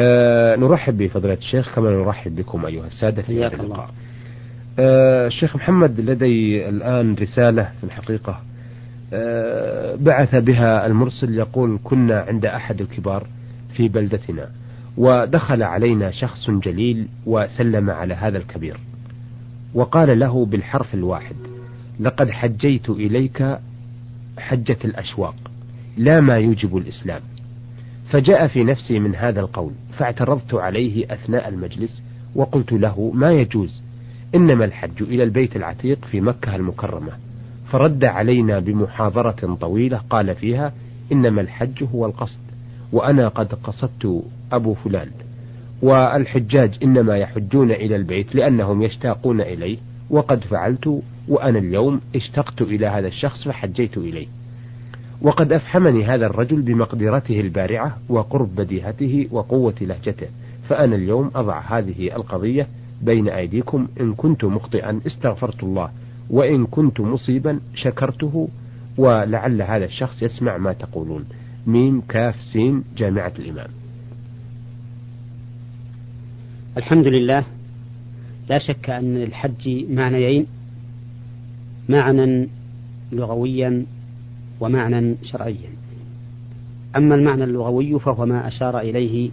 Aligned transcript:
أه 0.00 0.56
نرحب 0.56 0.98
بفضيلة 0.98 1.34
الشيخ 1.34 1.74
كما 1.74 1.90
نرحب 1.90 2.36
بكم 2.36 2.66
أيها 2.66 2.86
السادة 2.86 3.22
في 3.22 3.44
هذا 3.44 3.62
اللقاء. 3.62 3.90
أه 4.78 5.26
الشيخ 5.26 5.56
محمد 5.56 6.00
لدي 6.00 6.68
الآن 6.68 7.14
رسالة 7.14 7.62
في 7.80 7.84
الحقيقة. 7.84 8.40
أه 9.12 9.94
بعث 9.94 10.34
بها 10.34 10.86
المرسل 10.86 11.34
يقول 11.34 11.78
كنا 11.84 12.20
عند 12.20 12.46
أحد 12.46 12.80
الكبار 12.80 13.26
في 13.76 13.88
بلدتنا 13.88 14.48
ودخل 14.96 15.62
علينا 15.62 16.10
شخص 16.10 16.50
جليل 16.50 17.08
وسلم 17.26 17.90
على 17.90 18.14
هذا 18.14 18.38
الكبير 18.38 18.76
وقال 19.74 20.18
له 20.18 20.46
بالحرف 20.46 20.94
الواحد 20.94 21.36
لقد 22.00 22.30
حجيت 22.30 22.90
إليك 22.90 23.58
حجة 24.38 24.78
الأشواق 24.84 25.34
لا 25.96 26.20
ما 26.20 26.36
يوجب 26.38 26.76
الإسلام. 26.76 27.20
فجاء 28.10 28.46
في 28.46 28.64
نفسي 28.64 28.98
من 28.98 29.14
هذا 29.14 29.40
القول 29.40 29.72
فاعترضت 29.98 30.54
عليه 30.54 31.12
أثناء 31.12 31.48
المجلس 31.48 32.02
وقلت 32.34 32.72
له 32.72 33.10
ما 33.14 33.32
يجوز 33.32 33.82
إنما 34.34 34.64
الحج 34.64 35.02
إلى 35.02 35.22
البيت 35.22 35.56
العتيق 35.56 36.04
في 36.04 36.20
مكة 36.20 36.56
المكرمة. 36.56 37.12
فرد 37.70 38.04
علينا 38.04 38.58
بمحاضرة 38.58 39.56
طويلة 39.60 40.00
قال 40.10 40.34
فيها 40.34 40.72
إنما 41.12 41.40
الحج 41.40 41.84
هو 41.94 42.06
القصد 42.06 42.40
وأنا 42.92 43.28
قد 43.28 43.54
قصدت 43.54 44.24
أبو 44.52 44.74
فلان. 44.74 45.08
والحجاج 45.82 46.78
إنما 46.82 47.16
يحجون 47.16 47.70
إلى 47.70 47.96
البيت 47.96 48.34
لأنهم 48.34 48.82
يشتاقون 48.82 49.40
إليه 49.40 49.78
وقد 50.10 50.44
فعلت 50.44 51.02
وأنا 51.28 51.58
اليوم 51.58 52.00
اشتقت 52.16 52.62
إلى 52.62 52.86
هذا 52.86 53.08
الشخص 53.08 53.44
فحجيت 53.44 53.98
إليه. 53.98 54.26
وقد 55.22 55.52
أفحمني 55.52 56.04
هذا 56.04 56.26
الرجل 56.26 56.62
بمقدرته 56.62 57.40
البارعة 57.40 57.98
وقرب 58.08 58.54
بديهته 58.56 59.28
وقوة 59.30 59.74
لهجته 59.80 60.26
فأنا 60.68 60.96
اليوم 60.96 61.30
أضع 61.34 61.60
هذه 61.60 62.16
القضية 62.16 62.66
بين 63.02 63.28
أيديكم 63.28 63.88
إن 64.00 64.14
كنت 64.14 64.44
مخطئا 64.44 65.00
استغفرت 65.06 65.62
الله 65.62 65.90
وإن 66.30 66.66
كنت 66.66 67.00
مصيبا 67.00 67.60
شكرته 67.74 68.48
ولعل 68.98 69.62
هذا 69.62 69.84
الشخص 69.84 70.22
يسمع 70.22 70.58
ما 70.58 70.72
تقولون. 70.72 71.24
ميم 71.66 72.00
كاف 72.00 72.34
سين 72.52 72.84
جامعة 72.96 73.32
الإمام. 73.38 73.68
الحمد 76.76 77.06
لله. 77.06 77.44
لا 78.48 78.58
شك 78.58 78.90
أن 78.90 79.16
الحج 79.16 79.84
معنيين 79.90 80.46
معنى 81.88 82.48
لغويا 83.12 83.86
ومعنى 84.60 85.16
شرعيا. 85.22 85.70
أما 86.96 87.14
المعنى 87.14 87.44
اللغوي 87.44 88.00
فهو 88.00 88.26
ما 88.26 88.48
أشار 88.48 88.78
إليه 88.78 89.30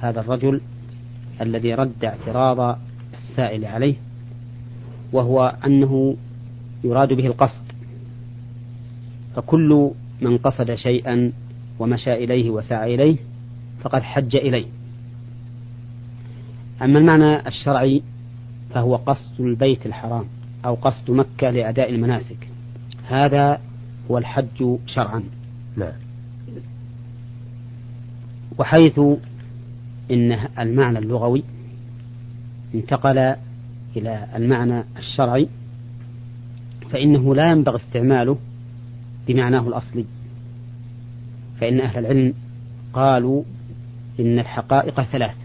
هذا 0.00 0.20
الرجل 0.20 0.60
الذي 1.40 1.74
رد 1.74 2.04
اعتراض 2.04 2.78
السائل 3.14 3.64
عليه 3.64 3.94
وهو 5.12 5.56
أنه 5.66 6.16
يراد 6.84 7.12
به 7.12 7.26
القصد. 7.26 7.72
فكل 9.36 9.90
من 10.20 10.38
قصد 10.38 10.74
شيئا 10.74 11.32
ومشى 11.78 12.12
إليه 12.12 12.50
وسعى 12.50 12.94
إليه 12.94 13.16
فقد 13.82 14.02
حج 14.02 14.36
إليه. 14.36 14.66
أما 16.82 16.98
المعنى 16.98 17.48
الشرعي 17.48 18.02
فهو 18.74 18.96
قصد 18.96 19.40
البيت 19.40 19.86
الحرام 19.86 20.24
أو 20.64 20.74
قصد 20.74 21.10
مكة 21.10 21.50
لأداء 21.50 21.90
المناسك. 21.90 22.48
هذا 23.08 23.60
هو 24.10 24.18
الحج 24.18 24.76
شرعا. 24.86 25.22
نعم. 25.76 25.92
وحيث 28.58 28.98
إن 30.10 30.32
المعنى 30.58 30.98
اللغوي 30.98 31.42
انتقل 32.74 33.34
إلى 33.96 34.26
المعنى 34.34 34.84
الشرعي 34.98 35.48
فإنه 36.90 37.34
لا 37.34 37.50
ينبغي 37.50 37.76
استعماله 37.76 38.38
بمعناه 39.28 39.68
الأصلي. 39.68 40.04
فإن 41.60 41.80
أهل 41.80 41.98
العلم 41.98 42.34
قالوا 42.92 43.42
إن 44.20 44.38
الحقائق 44.38 45.00
ثلاث 45.00 45.36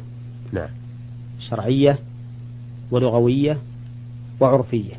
نعم. 0.52 0.70
شرعية 1.40 2.00
ولغوية 2.92 3.58
وعرفية. 4.40 4.94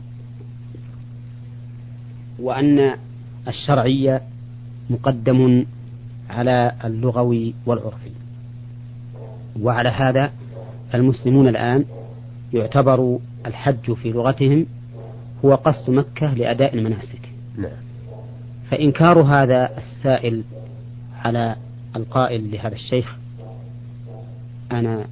وأن 2.38 2.96
الشرعية 3.48 4.22
مقدم 4.90 5.66
على 6.30 6.72
اللغوي 6.84 7.54
والعرفي. 7.66 8.10
وعلى 9.60 9.88
هذا 9.88 10.30
المسلمون 10.94 11.48
الآن 11.48 11.84
يعتبر 12.54 13.18
الحج 13.46 13.92
في 13.92 14.10
لغتهم 14.10 14.66
هو 15.44 15.54
قصد 15.54 15.90
مكة 15.90 16.34
لأداء 16.34 16.74
المناسك. 16.74 17.28
نعم. 17.58 17.88
فإنكار 18.70 19.20
هذا 19.22 19.70
السائل 19.78 20.42
على 21.24 21.56
القائل 21.96 22.50
لهذا 22.50 22.74
الشيخ 22.74 23.16
أنا 24.72 25.06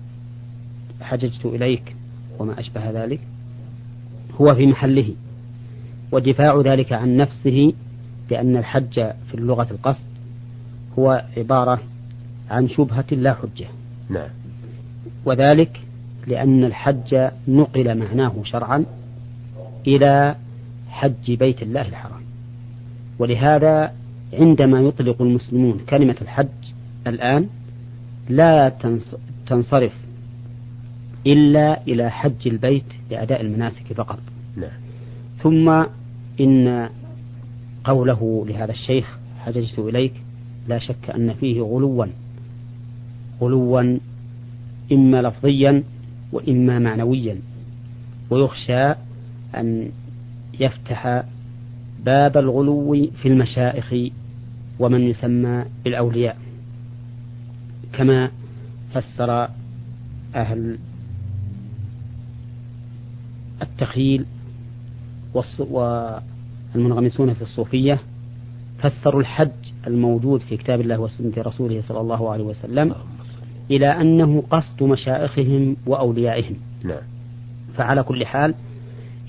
حججت 1.00 1.46
إليك 1.46 1.96
وما 2.38 2.60
أشبه 2.60 2.90
ذلك 2.90 3.20
هو 4.40 4.54
في 4.54 4.66
محله 4.66 5.14
ودفاع 6.12 6.60
ذلك 6.60 6.92
عن 6.92 7.16
نفسه 7.16 7.72
بأن 8.30 8.56
الحج 8.56 8.94
في 9.28 9.34
اللغة 9.34 9.66
القصد 9.70 10.06
هو 10.98 11.24
عبارة 11.36 11.80
عن 12.50 12.68
شبهة 12.68 13.04
لا 13.10 13.34
حجة. 13.34 13.66
نعم. 14.10 14.28
وذلك 15.24 15.80
لأن 16.26 16.64
الحج 16.64 17.28
نقل 17.48 17.98
معناه 17.98 18.34
شرعا 18.44 18.84
إلى 19.86 20.36
حج 20.88 21.34
بيت 21.34 21.62
الله 21.62 21.88
الحرام. 21.88 22.22
ولهذا 23.18 23.92
عندما 24.32 24.80
يطلق 24.80 25.22
المسلمون 25.22 25.78
كلمة 25.88 26.16
الحج 26.22 26.48
الآن 27.06 27.48
لا 28.28 28.68
تنصرف 29.46 29.92
إلا 31.26 31.82
إلى 31.82 32.10
حج 32.10 32.48
البيت 32.48 32.84
لأداء 33.10 33.40
المناسك 33.40 33.92
فقط. 33.92 34.18
نعم. 34.56 34.80
ثم 35.42 35.84
إن 36.40 36.88
قوله 37.86 38.44
لهذا 38.48 38.72
الشيخ 38.72 39.18
حججت 39.38 39.78
إليك 39.78 40.12
لا 40.68 40.78
شك 40.78 41.10
أن 41.10 41.34
فيه 41.34 41.60
غلوا 41.60 42.06
غلوا 43.40 43.98
إما 44.92 45.22
لفظيا 45.22 45.82
وإما 46.32 46.78
معنويا. 46.78 47.38
ويخشى 48.30 48.94
أن 49.56 49.90
يفتح 50.60 51.24
باب 52.04 52.36
الغلو 52.36 53.08
في 53.22 53.28
المشائخ 53.28 54.12
ومن 54.78 55.00
يسمى 55.00 55.64
بالأولياء. 55.84 56.36
كما 57.92 58.30
فسر 58.94 59.48
أهل 60.34 60.78
التخيل 63.62 64.24
والمنغمسون 66.76 67.34
في 67.34 67.42
الصوفية 67.42 68.00
فسروا 68.78 69.20
الحج 69.20 69.50
الموجود 69.86 70.40
في 70.40 70.56
كتاب 70.56 70.80
الله 70.80 71.00
وسنة 71.00 71.32
رسوله 71.38 71.82
صلى 71.82 72.00
الله 72.00 72.30
عليه 72.30 72.44
وسلم 72.44 72.94
إلى 73.70 73.86
أنه 73.86 74.42
قصد 74.50 74.82
مشائخهم 74.82 75.76
وأوليائهم. 75.86 76.56
نعم. 76.84 77.02
فعلى 77.74 78.02
كل 78.02 78.26
حال 78.26 78.54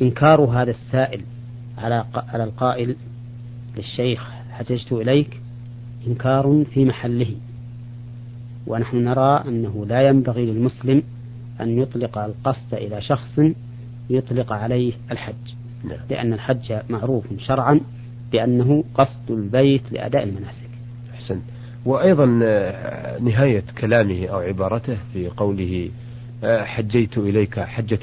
إنكار 0.01 0.41
هذا 0.41 0.71
السائل 0.71 1.21
على 1.77 2.05
على 2.15 2.43
القائل 2.43 2.95
للشيخ 3.77 4.31
حججت 4.51 4.91
إليك 4.91 5.41
إنكار 6.07 6.65
في 6.73 6.85
محله. 6.85 7.35
ونحن 8.67 8.97
نرى 8.97 9.43
أنه 9.47 9.85
لا 9.85 10.07
ينبغي 10.07 10.45
للمسلم 10.45 11.03
أن 11.61 11.79
يطلق 11.79 12.17
القصد 12.17 12.73
إلى 12.73 13.01
شخص 13.01 13.39
يطلق 14.09 14.53
عليه 14.53 14.93
الحج. 15.11 15.56
نعم. 15.83 15.99
لأن 16.09 16.33
الحج 16.33 16.73
معروف 16.89 17.25
شرعا 17.39 17.79
بأنه 18.31 18.83
قصد 18.93 19.31
البيت 19.31 19.91
لأداء 19.91 20.23
المناسك. 20.23 20.69
أحسن 21.13 21.39
وأيضا 21.85 22.39
آه، 22.43 23.19
نهاية 23.19 23.63
كلامه 23.77 24.27
أو 24.27 24.37
عبارته 24.37 24.97
في 25.13 25.27
قوله 25.27 25.89
آه، 26.43 26.63
حجيت 26.63 27.17
إليك 27.17 27.59
حجة 27.59 27.99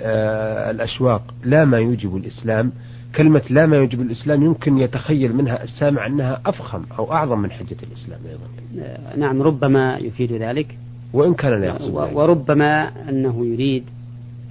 آه، 0.00 0.70
الأشواق 0.70 1.34
لا 1.44 1.64
ما 1.64 1.78
يوجب 1.78 2.16
الإسلام. 2.16 2.72
كلمة 3.16 3.42
لا 3.50 3.66
ما 3.66 3.76
يوجب 3.76 4.00
الإسلام 4.00 4.42
يمكن 4.42 4.78
يتخيل 4.78 5.36
منها 5.36 5.62
السامع 5.62 6.06
أنها 6.06 6.40
أفخم 6.46 6.84
أو 6.98 7.12
أعظم 7.12 7.38
من 7.38 7.50
حجة 7.50 7.76
الإسلام 7.82 8.20
أيضا. 8.28 9.16
نعم 9.16 9.42
ربما 9.42 9.98
يفيد 9.98 10.32
ذلك. 10.32 10.78
وإن 11.12 11.34
كان 11.34 11.60
لا 11.60 11.66
يقصد 11.66 11.90
وربما 11.90 12.92
أنه 13.08 13.46
يريد 13.46 13.84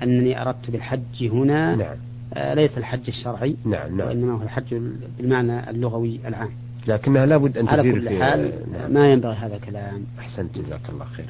أنني 0.03 0.41
أردت 0.41 0.71
بالحج 0.71 1.23
هنا. 1.23 1.75
نعم. 1.75 1.95
ليس 2.35 2.77
الحج 2.77 3.07
الشرعي 3.07 3.55
نعم 3.65 3.97
نعم. 3.97 4.07
وإنما 4.07 4.33
هو 4.33 4.41
الحج 4.41 4.75
بالمعنى 5.17 5.69
اللغوي 5.69 6.19
العام. 6.27 6.49
لكنها 6.87 7.25
لابد 7.25 7.57
أن 7.57 7.67
على 7.67 7.91
كل 7.91 8.09
حال 8.09 8.51
ما 8.89 9.11
ينبغي 9.11 9.33
هذا 9.35 9.55
الكلام. 9.55 10.03
أحسنت 10.19 10.57
جزاك 10.57 10.89
الله 10.89 11.05
خير. 11.05 11.25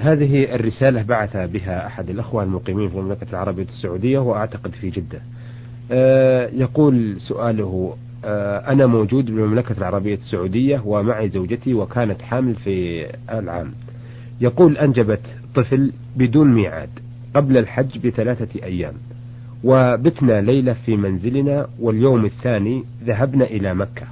هذه 0.00 0.54
الرسالة 0.54 1.02
بعث 1.02 1.36
بها 1.36 1.86
أحد 1.86 2.10
الأخوة 2.10 2.42
المقيمين 2.42 2.88
في 2.88 2.94
المملكة 2.94 3.26
العربية 3.30 3.62
السعودية 3.62 4.18
وأعتقد 4.18 4.70
في 4.70 4.90
جدة. 4.90 5.20
آه 5.92 6.48
يقول 6.52 7.20
سؤاله 7.20 7.96
آه 8.24 8.58
أنا 8.58 8.86
موجود 8.86 9.26
بالمملكة 9.26 9.78
العربية 9.78 10.14
السعودية 10.14 10.82
ومعي 10.84 11.28
زوجتي 11.28 11.74
وكانت 11.74 12.22
حامل 12.22 12.54
في 12.54 13.06
العام. 13.32 13.72
يقول 14.40 14.78
أنجبت 14.78 15.22
طفل 15.54 15.92
بدون 16.16 16.54
ميعاد 16.54 16.90
قبل 17.34 17.56
الحج 17.56 18.06
بثلاثة 18.06 18.62
أيام. 18.62 18.94
وبتنا 19.64 20.40
ليلة 20.40 20.72
في 20.72 20.96
منزلنا 20.96 21.66
واليوم 21.80 22.24
الثاني 22.24 22.84
ذهبنا 23.04 23.44
إلى 23.44 23.74
مكة. 23.74 24.06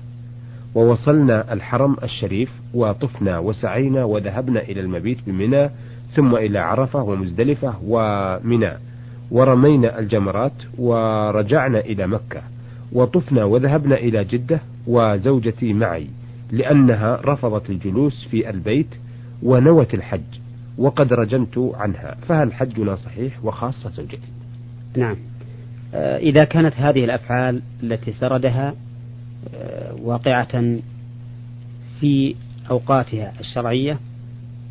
ووصلنا 0.75 1.52
الحرم 1.52 1.96
الشريف 2.02 2.52
وطفنا 2.75 3.38
وسعينا 3.38 4.05
وذهبنا 4.05 4.62
إلى 4.62 4.81
المبيت 4.81 5.19
بمنى 5.26 5.70
ثم 6.14 6.35
إلى 6.37 6.58
عرفة 6.58 7.02
ومزدلفة 7.02 7.75
ومنى. 7.87 8.73
ورمينا 9.31 9.99
الجمرات 9.99 10.52
ورجعنا 10.79 11.81
إلى 11.81 12.06
مكة. 12.06 12.43
وطفنا 12.93 13.44
وذهبنا 13.44 13.96
إلى 13.96 14.25
جدة 14.25 14.61
وزوجتي 14.87 15.73
معي 15.73 16.06
لأنها 16.50 17.20
رفضت 17.25 17.70
الجلوس 17.70 18.26
في 18.31 18.50
البيت 18.50 18.94
ونوت 19.43 19.94
الحج 19.94 20.20
وقد 20.79 21.12
رجمت 21.12 21.73
عنها. 21.75 22.17
فهل 22.29 22.52
حجنا 22.52 22.96
صحيح 22.96 23.44
وخاصة 23.44 23.91
زوجتي؟ 23.91 24.32
نعم. 24.96 25.17
إذا 25.94 26.44
كانت 26.44 26.75
هذه 26.75 27.05
الأفعال 27.05 27.62
التي 27.82 28.12
سردها 28.12 28.75
آه، 29.55 29.94
واقعة 30.02 30.79
في 32.00 32.35
أوقاتها 32.70 33.32
الشرعية 33.41 33.99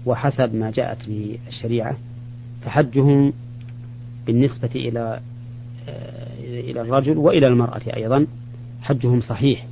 وحسب 0.05 0.55
ما 0.55 0.71
جاءت 0.71 1.09
به 1.09 1.37
الشريعة 1.47 1.97
فحجهم 2.65 3.33
بالنسبة 4.25 4.69
إلى 4.75 5.19
آه، 5.89 6.39
إلى 6.39 6.81
الرجل 6.81 7.17
وإلى 7.17 7.47
المرأة 7.47 7.81
أيضا 7.95 8.27
حجهم 8.81 9.21
صحيح 9.21 9.65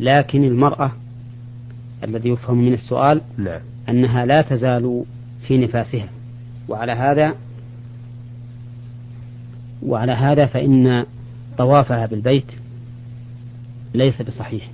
لكن 0.00 0.44
المرأة 0.44 0.92
الذي 2.04 2.28
يفهم 2.28 2.58
من 2.64 2.72
السؤال 2.72 3.20
نعم. 3.38 3.60
أنها 3.88 4.26
لا 4.26 4.42
تزال 4.42 5.04
في 5.46 5.58
نفاسها 5.58 6.08
وعلى 6.68 6.92
هذا 6.92 7.34
وعلى 9.86 10.12
هذا 10.12 10.46
فإن 10.46 11.04
طوافها 11.58 12.06
بالبيت 12.06 12.52
ليس 13.94 14.22
بصحيح 14.22 14.70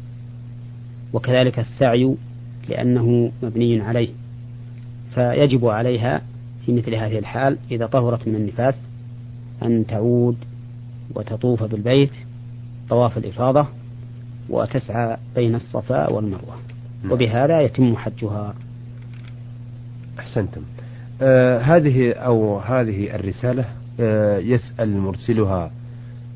وكذلك 1.13 1.59
السعي 1.59 2.15
لأنه 2.69 3.33
مبني 3.43 3.81
عليه 3.81 4.09
فيجب 5.15 5.67
عليها 5.67 6.23
في 6.67 6.73
مثل 6.73 6.95
هذه 6.95 7.19
الحال 7.19 7.59
إذا 7.71 7.87
طهرت 7.87 8.29
من 8.29 8.35
النفاس 8.35 8.81
أن 9.63 9.87
تعود 9.87 10.37
وتطوف 11.15 11.63
بالبيت 11.63 12.13
طواف 12.91 13.19
الإفاضة 13.19 13.67
وتسعى 14.49 15.17
بين 15.35 15.55
الصفا 15.55 16.11
والمروة 16.11 16.57
نعم. 17.03 17.13
وبهذا 17.13 17.61
يتم 17.61 17.97
حجها 17.97 18.55
أحسنتم 20.19 20.63
آه 21.23 21.59
هذه 21.59 22.13
أو 22.13 22.59
هذه 22.59 23.15
الرسالة 23.15 23.65
يسأل 24.39 24.99
مرسلها 24.99 25.71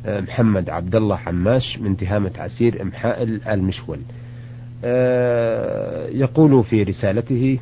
آه 0.06 0.20
محمد 0.20 0.70
عبد 0.70 0.94
الله 0.97 1.17
حماش 1.17 1.79
من 1.79 1.97
تهامة 1.97 2.31
عسير 2.38 2.82
إمحاء 2.82 3.23
المشول. 3.23 3.99
آه 4.85 6.09
يقول 6.09 6.64
في 6.64 6.82
رسالته 6.82 7.59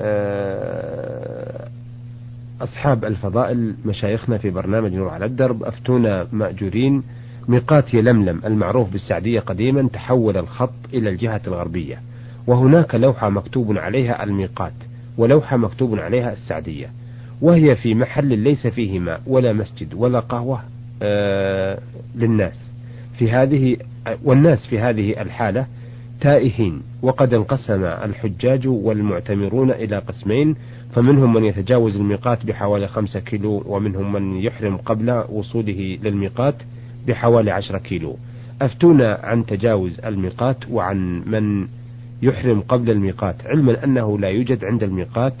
آه 0.00 1.68
أصحاب 2.60 3.04
الفضائل 3.04 3.74
مشايخنا 3.84 4.38
في 4.38 4.50
برنامج 4.50 4.92
نور 4.94 5.08
على 5.08 5.24
الدرب 5.24 5.62
أفتونا 5.62 6.26
مأجورين 6.32 7.02
ميقات 7.48 7.94
يلملم 7.94 8.40
المعروف 8.44 8.90
بالسعدية 8.92 9.40
قديما 9.40 9.88
تحول 9.88 10.36
الخط 10.36 10.72
إلى 10.94 11.10
الجهة 11.10 11.40
الغربية. 11.46 12.00
وهناك 12.46 12.94
لوحة 12.94 13.28
مكتوب 13.28 13.78
عليها 13.78 14.24
الميقات 14.24 14.72
ولوحة 15.18 15.56
مكتوب 15.56 15.98
عليها 15.98 16.32
السعدية. 16.32 16.90
وهي 17.40 17.76
في 17.76 17.94
محل 17.94 18.38
ليس 18.38 18.66
فيه 18.66 18.98
ماء 18.98 19.20
ولا 19.26 19.52
مسجد 19.52 19.94
ولا 19.94 20.20
قهوة 20.20 20.60
آه 21.02 21.78
للناس. 22.16 22.70
في 23.18 23.30
هذه 23.30 23.76
والناس 24.24 24.66
في 24.66 24.78
هذه 24.78 25.22
الحالة 25.22 25.66
تائهين 26.20 26.82
وقد 27.02 27.34
انقسم 27.34 27.84
الحجاج 27.84 28.68
والمعتمرون 28.68 29.70
إلى 29.70 29.98
قسمين 29.98 30.56
فمنهم 30.92 31.32
من 31.32 31.44
يتجاوز 31.44 31.96
الميقات 31.96 32.46
بحوالي 32.46 32.86
خمسة 32.88 33.20
كيلو 33.20 33.62
ومنهم 33.66 34.12
من 34.12 34.36
يحرم 34.36 34.76
قبل 34.76 35.24
وصوله 35.28 35.98
للميقات 36.02 36.54
بحوالي 37.08 37.50
عشرة 37.50 37.78
كيلو. 37.78 38.16
أفتونا 38.62 39.20
عن 39.22 39.46
تجاوز 39.46 40.00
الميقات 40.00 40.56
وعن 40.70 41.22
من 41.26 41.66
يحرم 42.22 42.60
قبل 42.60 42.90
الميقات 42.90 43.46
علما 43.46 43.84
أنه 43.84 44.18
لا 44.18 44.28
يوجد 44.28 44.64
عند 44.64 44.82
الميقات 44.82 45.34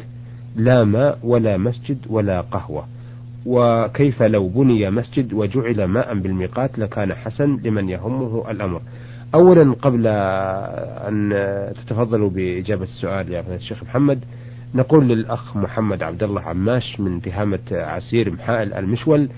لا 0.56 0.84
ماء 0.84 1.18
ولا 1.22 1.56
مسجد 1.56 1.98
ولا 2.10 2.40
قهوة. 2.40 2.86
وكيف 3.46 4.22
لو 4.22 4.48
بني 4.48 4.90
مسجد 4.90 5.32
وجعل 5.32 5.84
ماء 5.84 6.14
بالميقات 6.14 6.78
لكان 6.78 7.14
حسن 7.14 7.58
لمن 7.64 7.88
يهمه 7.88 8.50
الأمر. 8.50 8.80
أولا 9.34 9.72
قبل 9.82 10.06
أن 11.08 11.32
تتفضلوا 11.74 12.30
بإجابة 12.30 12.82
السؤال 12.82 13.32
يا 13.32 13.44
الشيخ 13.54 13.82
محمد 13.82 14.24
نقول 14.74 15.08
للأخ 15.08 15.56
محمد 15.56 16.02
عبد 16.02 16.22
الله 16.22 16.40
عماش 16.40 17.00
من 17.00 17.22
تهامة 17.22 17.58
عسير 17.72 18.30
محائل 18.30 18.74
المشول 18.74 19.28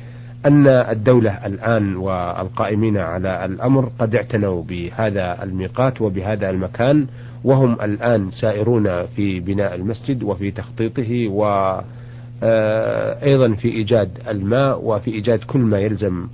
أن 0.46 0.68
الدولة 0.68 1.46
الآن 1.46 1.96
والقائمين 1.96 2.98
على 2.98 3.44
الأمر 3.44 3.90
قد 3.98 4.14
اعتنوا 4.14 4.62
بهذا 4.62 5.42
الميقات 5.42 6.00
وبهذا 6.00 6.50
المكان 6.50 7.06
وهم 7.44 7.80
الآن 7.80 8.30
سائرون 8.30 9.06
في 9.06 9.40
بناء 9.40 9.74
المسجد 9.74 10.22
وفي 10.22 10.50
تخطيطه 10.50 11.28
و 11.28 11.44
آه، 12.42 13.24
أيضا 13.24 13.54
في 13.54 13.68
إيجاد 13.68 14.10
الماء 14.28 14.84
وفي 14.84 15.10
إيجاد 15.10 15.38
كل 15.38 15.58
ما 15.58 15.78
يلزم 15.78 16.28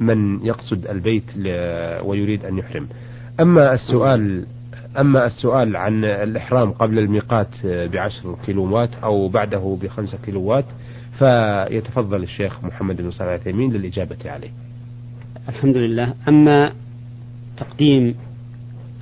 من 0.00 0.46
يقصد 0.46 0.86
البيت 0.86 1.24
ويريد 2.04 2.44
أن 2.44 2.58
يحرم. 2.58 2.88
أما 3.40 3.72
السؤال 3.74 4.46
أما 4.98 5.26
السؤال 5.26 5.76
عن 5.76 6.04
الإحرام 6.04 6.70
قبل 6.70 6.98
الميقات 6.98 7.66
بعشر 7.66 8.36
كيلوات 8.46 8.90
أو 9.02 9.28
بعده 9.28 9.78
بخمسة 9.82 10.18
كيلوات 10.24 10.64
فيتفضل 11.18 12.22
الشيخ 12.22 12.64
محمد 12.64 13.02
بن 13.02 13.10
صالح 13.10 13.30
العثيمين 13.30 13.72
للإجابة 13.72 14.30
عليه. 14.30 14.50
الحمد 15.48 15.76
لله. 15.76 16.14
أما 16.28 16.72
تقديم 17.56 18.14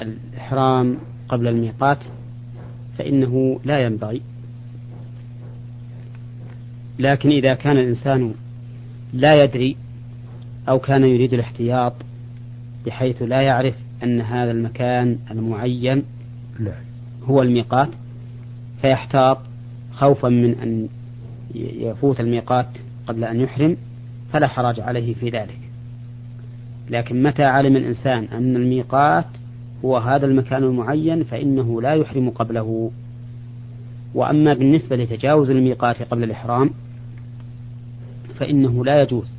الإحرام 0.01 0.97
قبل 1.29 1.49
الميقات 1.49 1.99
فإنه 2.99 3.61
لا 3.65 3.79
ينبغي 3.79 4.23
لكن 6.99 7.31
إذا 7.31 7.55
كان 7.55 7.79
الإنسان 7.79 8.35
لا 9.13 9.45
يدري 9.45 9.77
أو 10.69 10.79
كان 10.79 11.05
يريد 11.05 11.33
الاحتياط 11.35 11.93
بحيث 12.87 13.23
لا 13.23 13.43
يعرف 13.43 13.75
أن 14.03 14.21
هذا 14.21 14.51
المكان 14.51 15.19
المعين. 15.31 16.03
هو 17.25 17.43
الميقات 17.43 17.89
فيحتاط 18.83 19.39
خوفا 19.93 20.29
من 20.29 20.55
أن 20.55 20.89
يفوت 21.55 22.21
الميقات 22.21 22.67
قبل 23.07 23.25
أن 23.25 23.41
يحرم 23.41 23.77
فلا 24.33 24.47
حرج 24.47 24.81
عليه 24.81 25.15
في 25.15 25.31
ذلك 25.31 25.59
لكن 26.91 27.23
متى 27.23 27.45
علم 27.45 27.77
الإنسان 27.77 28.25
أن 28.25 28.57
الميقات 28.57 29.27
هو 29.85 29.97
هذا 29.97 30.27
المكان 30.27 30.65
المعين 30.65 31.25
فإنه 31.25 31.83
لا 31.83 31.95
يحرم 31.95 32.31
قبله. 32.31 32.91
وأما 34.15 34.55
بالنسبة 34.55 34.97
لتجاوز 34.97 35.51
الميقات 35.51 36.03
قبل 36.03 36.25
الإحرام 36.25 36.71
فإنه 38.39 38.85
لا 38.85 39.03
يجوز 39.03 39.35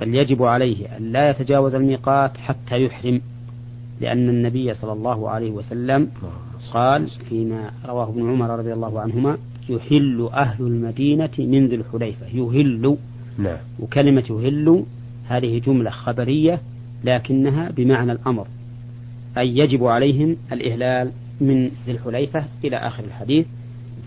بل 0.00 0.14
يجب 0.14 0.42
عليه 0.42 0.96
أن 0.96 1.12
لا 1.12 1.30
يتجاوز 1.30 1.74
الميقات 1.74 2.36
حتى 2.36 2.84
يحرم 2.84 3.20
لأن 4.00 4.28
النبي 4.28 4.74
صلى 4.74 4.92
الله 4.92 5.30
عليه 5.30 5.50
وسلم 5.50 6.08
قال 6.72 7.08
فيما 7.28 7.70
رواه 7.86 8.08
ابن 8.08 8.30
عمر 8.30 8.58
رضي 8.58 8.72
الله 8.72 9.00
عنهما 9.00 9.38
يهل 9.68 10.28
أهل 10.32 10.66
المدينة 10.66 11.30
من 11.38 11.66
ذي 11.66 11.76
الحليفة. 11.76 12.26
يهل 12.26 12.96
نعم. 13.38 13.56
وكلمة 13.80 14.24
يهل 14.30 14.84
هذه 15.28 15.58
جملة 15.58 15.90
خبرية 15.90 16.60
لكنها 17.04 17.70
بمعنى 17.70 18.12
الأمر. 18.12 18.46
أي 19.38 19.58
يجب 19.58 19.84
عليهم 19.84 20.36
الإهلال 20.52 21.10
من 21.40 21.70
ذي 21.86 21.92
الحليفة 21.92 22.44
إلى 22.64 22.76
آخر 22.76 23.04
الحديث 23.04 23.46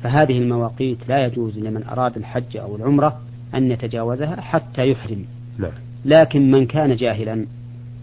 فهذه 0.03 0.37
المواقيت 0.37 1.09
لا 1.09 1.25
يجوز 1.25 1.59
لمن 1.59 1.83
أراد 1.83 2.17
الحج 2.17 2.57
أو 2.57 2.75
العمرة 2.75 3.21
أن 3.55 3.71
يتجاوزها 3.71 4.41
حتى 4.41 4.91
يحرم 4.91 5.25
نعم. 5.57 5.71
لكن 6.05 6.51
من 6.51 6.65
كان 6.65 6.95
جاهلا 6.95 7.45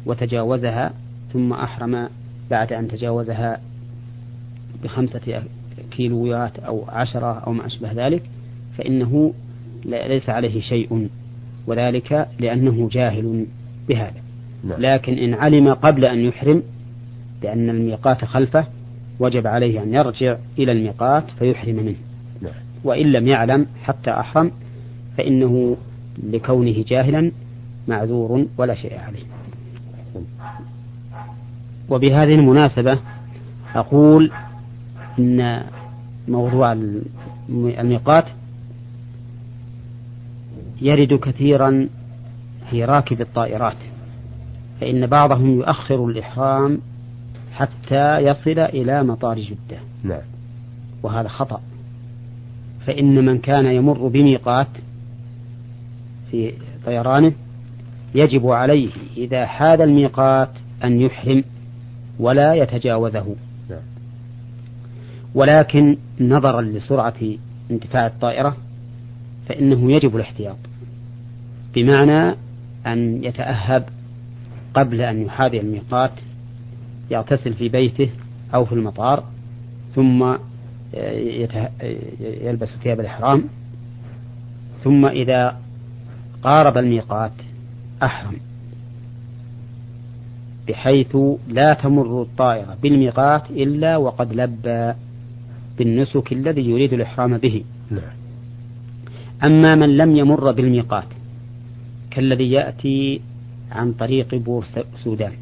وتجاوزها 0.06 0.92
ثم 1.32 1.52
أحرم 1.52 2.08
بعد 2.50 2.72
أن 2.72 2.88
تجاوزها 2.88 3.60
بخمسة 4.84 5.42
كيلوات 5.90 6.58
أو 6.58 6.84
عشرة 6.88 7.38
أو 7.38 7.52
ما 7.52 7.66
أشبه 7.66 7.92
ذلك 7.92 8.22
فإنه 8.78 9.34
ليس 9.84 10.30
عليه 10.30 10.60
شيء 10.60 11.08
وذلك 11.66 12.28
لأنه 12.40 12.88
جاهل 12.92 13.46
بهذا 13.88 14.20
نعم. 14.64 14.80
لكن 14.80 15.18
إن 15.18 15.34
علم 15.34 15.72
قبل 15.72 16.04
أن 16.04 16.18
يحرم 16.18 16.62
بأن 17.42 17.70
الميقات 17.70 18.24
خلفه 18.24 18.66
وجب 19.20 19.46
عليه 19.46 19.82
أن 19.82 19.94
يرجع 19.94 20.36
إلى 20.58 20.72
الميقات 20.72 21.24
فيحرم 21.38 21.76
منه 21.76 21.96
نعم. 22.42 22.52
وإن 22.84 23.12
لم 23.12 23.26
يعلم 23.26 23.66
حتى 23.82 24.10
أحرم 24.10 24.50
فإنه 25.18 25.76
لكونه 26.22 26.84
جاهلا 26.86 27.32
معذور 27.88 28.46
ولا 28.58 28.74
شيء 28.74 28.98
عليه 28.98 29.24
وبهذه 31.88 32.34
المناسبة 32.34 32.98
أقول 33.74 34.32
إن 35.18 35.62
موضوع 36.28 36.72
الميقات 37.50 38.24
يرد 40.80 41.14
كثيرا 41.14 41.88
في 42.70 42.84
راكب 42.84 43.20
الطائرات 43.20 43.76
فإن 44.80 45.06
بعضهم 45.06 45.50
يؤخر 45.50 46.06
الإحرام 46.06 46.78
حتى 47.52 48.18
يصل 48.18 48.60
إلى 48.60 49.02
مطار 49.02 49.38
جدة. 49.38 49.78
نعم. 50.02 50.20
وهذا 51.02 51.28
خطأ. 51.28 51.60
فإن 52.86 53.24
من 53.24 53.38
كان 53.38 53.66
يمر 53.66 54.08
بميقات 54.08 54.68
في 56.30 56.52
طيرانه 56.86 57.32
يجب 58.14 58.46
عليه 58.46 58.90
إذا 59.16 59.46
حاد 59.46 59.80
الميقات 59.80 60.50
أن 60.84 61.00
يحرم 61.00 61.44
ولا 62.18 62.54
يتجاوزه. 62.54 63.36
نعم. 63.70 63.82
ولكن 65.34 65.96
نظرا 66.20 66.62
لسرعة 66.62 67.14
انتفاع 67.70 68.06
الطائرة 68.06 68.56
فإنه 69.48 69.92
يجب 69.92 70.16
الاحتياط. 70.16 70.56
بمعنى 71.74 72.34
أن 72.86 73.24
يتأهب 73.24 73.84
قبل 74.74 75.00
أن 75.00 75.22
يحاذي 75.22 75.60
الميقات 75.60 76.10
يغتسل 77.10 77.54
في 77.54 77.68
بيته 77.68 78.10
أو 78.54 78.64
في 78.64 78.72
المطار 78.72 79.24
ثم 79.94 80.34
يلبس 82.20 82.68
ثياب 82.82 83.00
الإحرام 83.00 83.44
ثم 84.82 85.06
إذا 85.06 85.56
قارب 86.42 86.78
الميقات 86.78 87.32
أحرم. 88.02 88.36
بحيث 90.68 91.16
لا 91.48 91.74
تمر 91.74 92.22
الطائرة 92.22 92.76
بالميقات 92.82 93.50
إلا 93.50 93.96
وقد 93.96 94.32
لبى 94.32 94.92
بالنسك 95.78 96.32
الذي 96.32 96.62
يريد 96.70 96.92
الإحرام 96.92 97.38
به. 97.38 97.64
نعم. 97.90 98.12
أما 99.44 99.74
من 99.74 99.96
لم 99.96 100.16
يمر 100.16 100.52
بالميقات 100.52 101.06
كالذي 102.10 102.50
يأتي 102.50 103.20
عن 103.72 103.92
طريق 103.92 104.34
بور 104.34 104.64
سودان. 105.04 105.32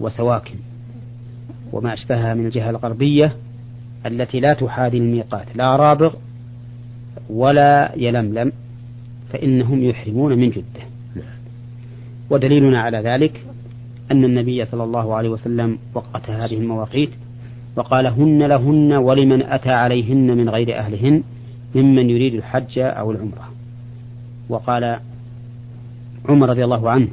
وسواكن 0.00 0.54
وما 1.72 1.92
أشبهها 1.92 2.34
من 2.34 2.46
الجهة 2.46 2.70
الغربية 2.70 3.36
التي 4.06 4.40
لا 4.40 4.54
تحاذي 4.54 4.98
الميقات 4.98 5.56
لا 5.56 5.76
رابغ 5.76 6.14
ولا 7.30 7.92
يلملم 7.96 8.52
فإنهم 9.32 9.84
يحرمون 9.84 10.38
من 10.38 10.50
جدة. 10.50 10.84
ودليلنا 12.30 12.80
على 12.80 12.98
ذلك 12.98 13.44
أن 14.10 14.24
النبي 14.24 14.64
صلى 14.64 14.84
الله 14.84 15.14
عليه 15.14 15.28
وسلم 15.28 15.78
وقت 15.94 16.30
هذه 16.30 16.54
المواقيت 16.54 17.10
وقال 17.76 18.06
هن 18.06 18.42
لهن 18.42 18.92
ولمن 18.92 19.42
أتى 19.42 19.70
عليهن 19.70 20.36
من 20.36 20.48
غير 20.48 20.78
أهلهن 20.78 21.22
ممن 21.74 22.10
يريد 22.10 22.34
الحج 22.34 22.78
أو 22.78 23.10
العمرة 23.10 23.50
وقال 24.48 24.98
عمر 26.28 26.48
رضي 26.48 26.64
الله 26.64 26.90
عنه 26.90 27.08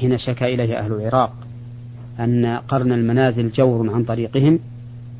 حين 0.00 0.18
شكا 0.18 0.46
إليه 0.46 0.78
أهل 0.78 0.92
العراق 0.92 1.47
أن 2.20 2.46
قرن 2.46 2.92
المنازل 2.92 3.50
جور 3.50 3.90
عن 3.90 4.04
طريقهم 4.04 4.58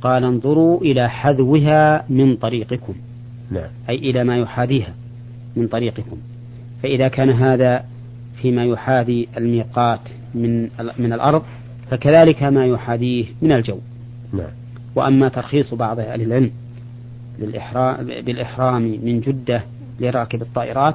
قال 0.03 0.25
انظروا 0.25 0.81
إلى 0.81 1.11
حذوها 1.11 2.05
من 2.09 2.37
طريقكم 2.37 2.95
نعم. 3.51 3.71
أي 3.89 3.95
إلى 3.95 4.25
ما 4.25 4.39
يحاذيها 4.39 4.95
من 5.57 5.69
طريقكم 5.69 6.17
فإذا 6.83 7.09
كان 7.09 7.31
هذا 7.31 7.85
فيما 8.43 8.65
يحاذي 8.65 9.29
الميقات 9.37 10.01
من 10.35 10.63
من 10.99 11.13
الأرض 11.13 11.43
فكذلك 11.91 12.43
ما 12.43 12.67
يحاذيه 12.67 13.25
من 13.43 13.53
الجو 13.53 13.79
نعم. 14.33 14.51
وأما 14.95 15.29
ترخيص 15.29 15.75
بعض 15.75 16.01
أهل 16.01 16.23
العلم 16.23 16.51
بالإحرام 18.27 18.83
من 18.83 19.21
جدة 19.21 19.63
لراكب 20.01 20.43
الطائرات 20.43 20.95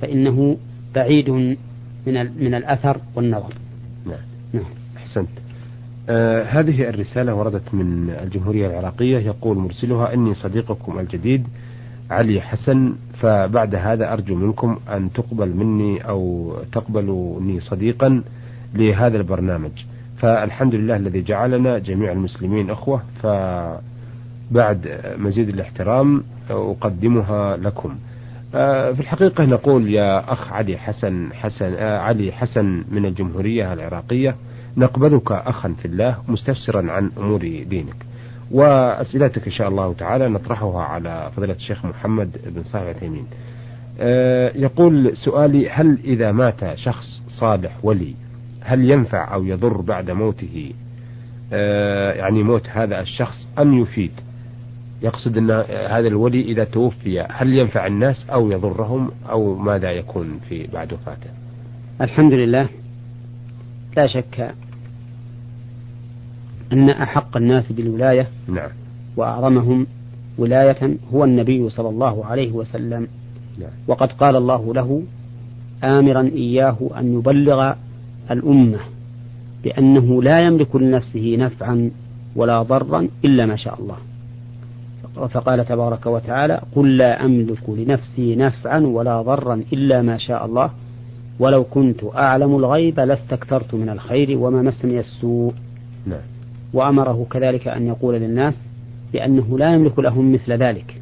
فإنه 0.00 0.56
بعيد 0.94 1.30
من 1.30 1.56
من 2.44 2.54
الأثر 2.54 3.00
والنظر. 3.14 3.52
أحسنت. 5.06 5.28
آه 6.08 6.42
هذه 6.42 6.88
الرسالة 6.88 7.34
وردت 7.34 7.74
من 7.74 8.10
الجمهورية 8.22 8.66
العراقية. 8.66 9.18
يقول 9.18 9.56
مرسلها 9.56 10.14
إني 10.14 10.34
صديقكم 10.34 10.98
الجديد 10.98 11.46
علي 12.10 12.40
حسن 12.40 12.94
فبعد 13.20 13.74
هذا 13.74 14.12
أرجو 14.12 14.34
منكم 14.34 14.78
أن 14.88 15.12
تقبل 15.12 15.48
مني 15.48 16.08
أو 16.08 16.52
تقبلوني 16.72 17.60
صديقا 17.60 18.22
لهذا 18.74 19.16
البرنامج. 19.16 19.70
فالحمد 20.18 20.74
لله 20.74 20.96
الذي 20.96 21.22
جعلنا 21.22 21.78
جميع 21.78 22.12
المسلمين 22.12 22.70
أخوة 22.70 23.02
فبعد 23.22 25.00
مزيد 25.18 25.48
الاحترام 25.48 26.22
أقدمها 26.50 27.56
لكم. 27.56 27.94
آه، 28.54 28.92
في 28.92 29.00
الحقيقة 29.00 29.44
نقول 29.44 29.90
يا 29.90 30.32
أخ 30.32 30.52
علي 30.52 30.76
حسن 30.76 31.32
حسن 31.32 31.74
آه، 31.74 31.98
علي 31.98 32.32
حسن 32.32 32.84
من 32.90 33.06
الجمهورية 33.06 33.72
العراقية 33.72 34.34
نقبلك 34.76 35.32
أخا 35.32 35.74
في 35.82 35.84
الله 35.84 36.16
مستفسرا 36.28 36.92
عن 36.92 37.10
أمور 37.18 37.40
دينك. 37.68 38.06
وأسئلتك 38.50 39.46
إن 39.46 39.52
شاء 39.52 39.68
الله 39.68 39.92
تعالى 39.92 40.28
نطرحها 40.28 40.82
على 40.82 41.30
فضيلة 41.36 41.54
الشيخ 41.54 41.84
محمد 41.84 42.38
بن 42.46 42.62
صالح 42.62 42.84
العثيمين 42.84 43.26
آه، 44.00 44.52
يقول 44.54 45.16
سؤالي 45.16 45.70
هل 45.70 45.98
إذا 46.04 46.32
مات 46.32 46.74
شخص 46.74 47.22
صالح 47.28 47.76
ولي 47.82 48.14
هل 48.60 48.90
ينفع 48.90 49.34
أو 49.34 49.44
يضر 49.44 49.80
بعد 49.80 50.10
موته؟ 50.10 50.72
يعني 52.16 52.42
موت 52.42 52.68
هذا 52.68 53.00
الشخص 53.00 53.48
أم 53.58 53.78
يفيد؟ 53.78 54.10
يقصد 55.02 55.38
أن 55.38 55.50
هذا 55.90 56.08
الولي 56.08 56.40
إذا 56.40 56.64
توفي 56.64 57.20
هل 57.20 57.58
ينفع 57.58 57.86
الناس 57.86 58.26
أو 58.30 58.50
يضرهم؟ 58.50 59.10
أو 59.30 59.54
ماذا 59.54 59.90
يكون 59.90 60.40
في 60.48 60.66
بعد 60.66 60.92
وفاته؟ 60.92 61.30
الحمد 62.00 62.32
لله. 62.32 62.68
لا 63.96 64.06
شك 64.06 64.54
أن 66.72 66.90
أحق 66.90 67.36
الناس 67.36 67.72
بالولاية 67.72 68.28
نعم. 68.48 68.70
وأعظمهم 69.16 69.86
ولاية 70.38 70.96
هو 71.14 71.24
النبي 71.24 71.70
صلى 71.70 71.88
الله 71.88 72.24
عليه 72.24 72.52
وسلم. 72.52 73.08
نعم. 73.58 73.70
وقد 73.88 74.12
قال 74.12 74.36
الله 74.36 74.74
له 74.74 75.02
آمرا 75.84 76.22
إياه 76.22 76.76
أن 76.98 77.18
يبلغ 77.18 77.72
الأمة 78.30 78.78
بأنه 79.64 80.22
لا 80.22 80.40
يملك 80.40 80.76
لنفسه 80.76 81.36
نفعا 81.38 81.90
ولا 82.36 82.62
ضرا 82.62 83.08
إلا 83.24 83.46
ما 83.46 83.56
شاء 83.56 83.80
الله. 83.80 83.96
فقال 85.28 85.64
تبارك 85.64 86.06
وتعالى 86.06 86.60
قل 86.76 86.96
لا 86.96 87.24
أملك 87.24 87.68
لنفسي 87.68 88.36
نفعا 88.36 88.78
ولا 88.78 89.22
ضرا 89.22 89.62
إلا 89.72 90.02
ما 90.02 90.18
شاء 90.18 90.46
الله. 90.46 90.70
ولو 91.38 91.64
كنت 91.64 92.04
أعلم 92.14 92.56
الغيب 92.56 93.00
لاستكثرت 93.00 93.74
من 93.74 93.88
الخير 93.88 94.38
وما 94.38 94.62
مسني 94.62 95.00
السوء. 95.00 95.52
نعم. 96.06 96.35
وأمره 96.72 97.26
كذلك 97.30 97.68
أن 97.68 97.86
يقول 97.86 98.14
للناس 98.14 98.54
بأنه 99.12 99.58
لا 99.58 99.74
يملك 99.74 99.98
لهم 99.98 100.32
مثل 100.32 100.52
ذلك 100.52 101.00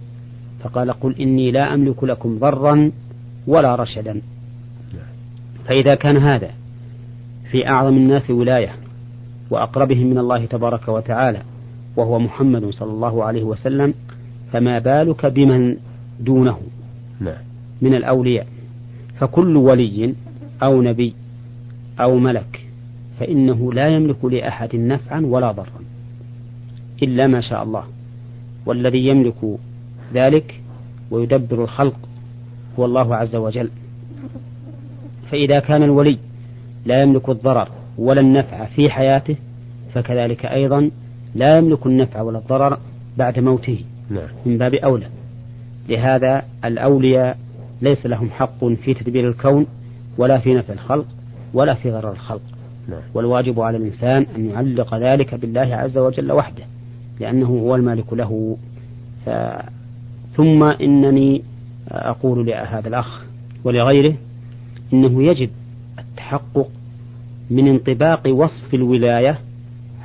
فقال 0.61 0.92
قل 0.92 1.14
إني 1.21 1.50
لا 1.50 1.75
أملك 1.75 2.04
لكم 2.04 2.38
ضرا 2.38 2.90
ولا 3.47 3.75
رشدا. 3.75 4.21
فإذا 5.64 5.94
كان 5.94 6.16
هذا 6.16 6.50
في 7.50 7.68
أعظم 7.68 7.97
الناس 7.97 8.30
ولاية 8.30 8.75
وأقربهم 9.50 10.06
من 10.06 10.18
الله 10.18 10.47
تبارك 10.47 10.88
وتعالى 10.88 11.42
وهو 11.97 12.18
محمد 12.18 12.71
صلى 12.71 12.90
الله 12.90 13.25
عليه 13.25 13.42
وسلم 13.44 13.94
فما 14.52 14.78
بالك 14.78 15.26
بمن 15.26 15.76
دونه 16.21 16.59
نعم. 17.21 17.42
من 17.83 17.94
الأولياء 17.94 18.47
فكل 19.18 19.56
ولي 19.56 20.14
أو 20.62 20.83
نبي 20.83 21.14
أو 22.00 22.18
ملك 22.18 22.63
فإنه 23.21 23.73
لا 23.73 23.88
يملك 23.88 24.25
لأحد 24.25 24.76
نفعا 24.76 25.21
ولا 25.21 25.52
ضرا 25.52 25.80
إلا 27.02 27.26
ما 27.26 27.40
شاء 27.40 27.62
الله 27.62 27.85
والذي 28.66 29.06
يملك 29.06 29.59
ذلك 30.14 30.61
ويدبر 31.11 31.62
الخلق 31.62 31.97
هو 32.78 32.85
الله 32.85 33.16
عز 33.16 33.37
وجل 33.37 33.71
فإذا 35.30 35.61
كان 35.61 35.83
الولي 35.83 36.18
لا 36.87 37.02
يملك 37.02 37.28
الضرر 37.28 37.68
ولا 37.99 38.21
النفع 38.21 38.64
في 38.64 38.90
حياته 38.90 39.37
فكذلك 39.94 40.47
أيضا 40.47 40.90
لا 41.35 41.59
يملك 41.59 41.87
النفع 41.87 42.21
ولا 42.21 42.38
الضرر 42.38 42.78
بعد 43.18 43.38
موته 43.38 43.80
نعم. 44.11 44.28
من 44.47 44.59
باب 44.59 44.75
أولى 44.75 45.06
لهذا 45.88 46.42
الأولياء 46.64 47.38
ليس 47.83 48.06
لهم 48.06 48.30
حق 48.30 48.64
في 48.64 48.94
تدبير 48.94 49.28
الكون 49.28 49.66
ولا 50.18 50.38
في 50.38 50.54
نفع 50.54 50.73
الخلق 50.73 51.06
ولا 51.54 51.75
في 51.75 51.90
ضرر 51.90 52.12
الخلق. 52.12 52.42
والواجب 53.14 53.60
على 53.60 53.76
الإنسان 53.76 54.26
أن 54.36 54.50
يعلق 54.50 54.94
ذلك 54.94 55.34
بالله 55.34 55.76
عز 55.76 55.98
وجل 55.98 56.32
وحده 56.32 56.64
لأنه 57.20 57.46
هو 57.46 57.74
المالك 57.74 58.12
له. 58.12 58.56
ف... 59.26 59.30
ثم 60.36 60.62
إنني 60.62 61.42
أقول 61.88 62.46
لهذا 62.46 62.88
الأخ 62.88 63.24
ولغيره 63.64 64.14
إنه 64.92 65.22
يجب 65.22 65.50
التحقق 65.98 66.68
من 67.50 67.68
انطباق 67.68 68.22
وصف 68.28 68.74
الولاية 68.74 69.38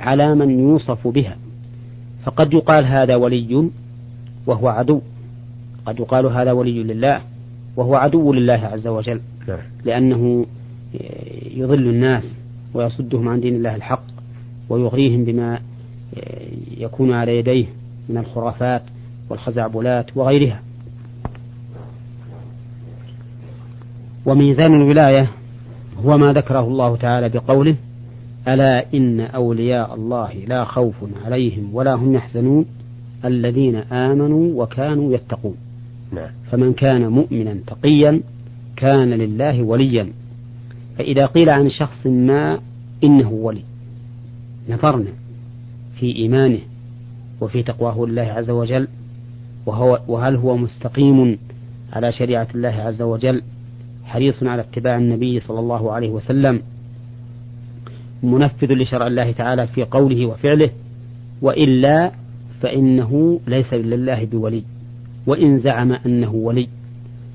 على 0.00 0.34
من 0.34 0.58
يوصف 0.58 1.08
بها. 1.08 1.36
فقد 2.24 2.54
يقال 2.54 2.84
هذا 2.84 3.16
ولي 3.16 3.70
وهو 4.46 4.68
عدو. 4.68 5.00
قد 5.86 6.00
يقال 6.00 6.26
هذا 6.26 6.52
ولي 6.52 6.82
لله 6.82 7.20
وهو 7.76 7.94
عدو 7.94 8.32
لله 8.32 8.52
عز 8.72 8.86
وجل 8.86 9.20
نعم. 9.48 9.58
لأنه 9.84 10.46
يضل 11.54 11.88
الناس. 11.88 12.39
ويصدهم 12.74 13.28
عن 13.28 13.40
دين 13.40 13.54
الله 13.54 13.76
الحق 13.76 14.02
ويغريهم 14.68 15.24
بما 15.24 15.60
يكون 16.78 17.12
على 17.12 17.36
يديه 17.36 17.66
من 18.08 18.18
الخرافات 18.18 18.82
والخزعبلات 19.30 20.16
وغيرها. 20.16 20.62
وميزان 24.26 24.74
الولاية 24.74 25.30
هو 26.04 26.18
ما 26.18 26.32
ذكره 26.32 26.60
الله 26.60 26.96
تعالى 26.96 27.28
بقوله 27.28 27.76
ألا 28.48 28.94
إن 28.94 29.20
أولياء 29.20 29.94
الله 29.94 30.32
لا 30.32 30.64
خوف 30.64 30.94
عليهم 31.24 31.74
ولا 31.74 31.94
هم 31.94 32.14
يحزنون 32.14 32.64
الذين 33.24 33.76
آمنوا 33.76 34.62
وكانوا 34.62 35.14
يتقون. 35.14 35.56
نعم. 36.12 36.30
فمن 36.50 36.72
كان 36.72 37.08
مؤمنا 37.08 37.56
تقيا 37.66 38.20
كان 38.76 39.08
لله 39.10 39.62
وليا. 39.62 40.08
فإذا 40.98 41.26
قيل 41.26 41.50
عن 41.50 41.70
شخص 41.70 42.06
ما 42.06 42.60
إنه 43.04 43.30
ولي 43.30 43.62
نظرنا 44.68 45.10
في 45.96 46.16
إيمانه 46.16 46.58
وفي 47.40 47.62
تقواه 47.62 48.06
لله 48.06 48.22
عز 48.22 48.50
وجل 48.50 48.88
وهو 49.66 50.00
وهل 50.08 50.36
هو 50.36 50.56
مستقيم 50.56 51.38
على 51.92 52.12
شريعة 52.12 52.48
الله 52.54 52.68
عز 52.68 53.02
وجل 53.02 53.42
حريص 54.04 54.42
على 54.42 54.62
اتباع 54.62 54.96
النبي 54.96 55.40
صلى 55.40 55.60
الله 55.60 55.92
عليه 55.92 56.10
وسلم 56.10 56.62
منفذ 58.22 58.72
لشرع 58.72 59.06
الله 59.06 59.32
تعالى 59.32 59.66
في 59.66 59.84
قوله 59.84 60.26
وفعله 60.26 60.70
وإلا 61.42 62.10
فإنه 62.62 63.40
ليس 63.46 63.74
لله 63.74 64.24
بولي 64.24 64.62
وإن 65.26 65.58
زعم 65.58 65.92
أنه 65.92 66.34
ولي 66.34 66.68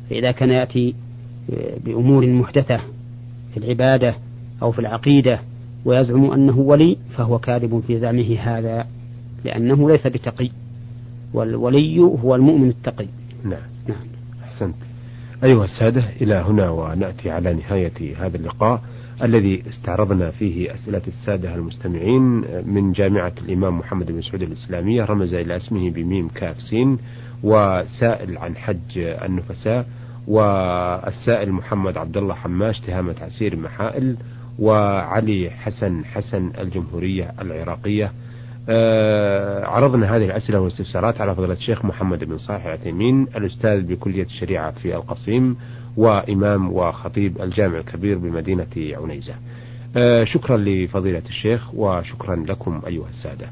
فإذا 0.09 0.31
كان 0.31 0.49
يأتي 0.49 0.95
بأمور 1.85 2.27
محدثة 2.27 2.79
في 3.55 3.61
العبادة 3.61 4.15
أو 4.61 4.71
في 4.71 4.79
العقيدة 4.79 5.39
ويزعم 5.85 6.31
أنه 6.31 6.59
ولي 6.59 6.97
فهو 7.17 7.39
كاذب 7.39 7.83
في 7.87 7.99
زعمه 7.99 8.37
هذا 8.39 8.87
لأنه 9.45 9.89
ليس 9.89 10.07
بتقي. 10.07 10.49
والولي 11.33 11.99
هو 11.99 12.35
المؤمن 12.35 12.69
التقي. 12.69 13.07
نعم. 13.43 13.59
نعم. 13.87 14.07
أحسنت. 14.43 14.75
أيها 15.43 15.63
السادة 15.63 16.03
إلى 16.21 16.35
هنا 16.35 16.69
ونأتي 16.69 17.31
على 17.31 17.53
نهاية 17.53 18.15
هذا 18.17 18.37
اللقاء 18.37 18.81
الذي 19.23 19.63
استعرضنا 19.69 20.31
فيه 20.31 20.73
أسئلة 20.73 21.01
السادة 21.07 21.55
المستمعين 21.55 22.43
من 22.65 22.91
جامعة 22.91 23.33
الإمام 23.45 23.79
محمد 23.79 24.11
بن 24.11 24.21
سعود 24.21 24.41
الإسلامية 24.41 25.05
رمز 25.05 25.33
إلى 25.33 25.55
اسمه 25.55 25.89
بميم 25.89 26.27
كاف 26.27 26.61
سين 26.61 26.97
وسائل 27.43 28.37
عن 28.37 28.55
حج 28.55 28.97
النفساء. 28.97 29.85
والسائل 30.27 31.51
محمد 31.51 31.97
عبد 31.97 32.17
الله 32.17 32.33
حماش 32.33 32.79
تهامة 32.79 33.15
عسير 33.21 33.55
محائل 33.55 34.17
وعلي 34.59 35.49
حسن 35.49 36.05
حسن 36.05 36.51
الجمهورية 36.59 37.33
العراقية. 37.41 38.11
آه 38.69 39.65
عرضنا 39.65 40.15
هذه 40.15 40.25
الأسئلة 40.25 40.59
والاستفسارات 40.59 41.21
على 41.21 41.35
فضيلة 41.35 41.53
الشيخ 41.53 41.85
محمد 41.85 42.23
بن 42.23 42.37
صالح 42.37 42.65
العثيمين 42.65 43.27
الأستاذ 43.35 43.81
بكلية 43.81 44.23
الشريعة 44.23 44.71
في 44.71 44.95
القصيم 44.95 45.57
وإمام 45.97 46.71
وخطيب 46.71 47.41
الجامع 47.41 47.77
الكبير 47.77 48.17
بمدينة 48.17 48.67
عنيزة. 48.77 49.33
آه 49.97 50.23
شكرا 50.23 50.57
لفضيلة 50.57 51.23
الشيخ 51.29 51.73
وشكرا 51.73 52.35
لكم 52.35 52.81
أيها 52.87 53.09
السادة. 53.09 53.47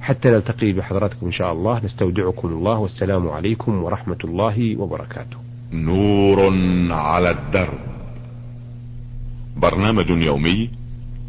حتى 0.00 0.28
نلتقي 0.30 0.72
بحضراتكم 0.72 1.26
إن 1.26 1.32
شاء 1.32 1.52
الله 1.52 1.84
نستودعكم 1.84 2.48
الله 2.48 2.78
والسلام 2.78 3.28
عليكم 3.28 3.84
ورحمة 3.84 4.18
الله 4.24 4.76
وبركاته. 4.80 5.36
نور 5.72 6.54
على 6.90 7.30
الدرب. 7.30 7.78
برنامج 9.56 10.10
يومي 10.10 10.70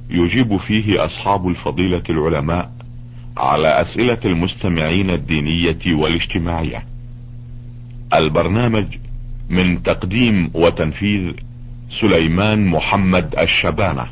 يجيب 0.10 0.58
فيه 0.58 1.06
أصحاب 1.06 1.48
الفضيلة 1.48 2.04
العلماء 2.10 2.72
على 3.38 3.82
أسئلة 3.82 4.20
المستمعين 4.26 5.10
الدينية 5.10 5.96
والاجتماعية. 5.96 6.84
البرنامج 8.14 8.86
من 9.50 9.84
تقديم 9.84 10.52
وتنفيذ 10.54 11.32
سليمان 12.02 12.68
محمد 12.68 13.36
الشبانة. 13.40 14.08